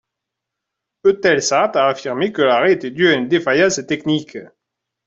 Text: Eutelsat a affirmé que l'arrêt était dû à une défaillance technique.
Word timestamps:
Eutelsat 1.03 1.75
a 1.75 1.87
affirmé 1.89 2.31
que 2.33 2.41
l'arrêt 2.41 2.73
était 2.73 2.89
dû 2.89 3.07
à 3.07 3.13
une 3.13 3.27
défaillance 3.27 3.79
technique. 3.85 4.39